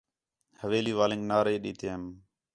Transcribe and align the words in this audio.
حویلی 0.61 0.93
والینک 0.97 1.23
نعری 1.29 1.55
ݙِیتم 1.63 2.01